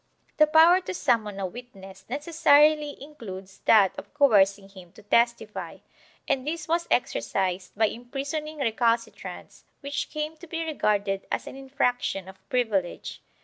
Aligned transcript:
The 0.37 0.47
power 0.47 0.81
to 0.81 0.95
summon 0.95 1.39
a 1.39 1.45
witness 1.45 2.05
necessarily 2.09 2.99
includes 2.99 3.59
that 3.65 3.93
of 3.99 4.15
coercing 4.15 4.69
him 4.69 4.91
to 4.93 5.03
testify, 5.03 5.77
and 6.27 6.47
this 6.47 6.67
was 6.67 6.87
exercised 6.89 7.73
by 7.75 7.85
imprisoning 7.85 8.57
recalcitrants, 8.57 9.63
which 9.81 10.09
came 10.09 10.37
to 10.37 10.47
be 10.47 10.65
regarded 10.65 11.27
as 11.31 11.45
an 11.45 11.55
infraction 11.55 12.27
of 12.27 12.49
privilege. 12.49 13.21